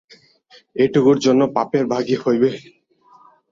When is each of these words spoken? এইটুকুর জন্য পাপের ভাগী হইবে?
এইটুকুর 0.75 1.17
জন্য 1.19 1.41
পাপের 1.55 1.83
ভাগী 1.93 2.15
হইবে? 2.23 2.49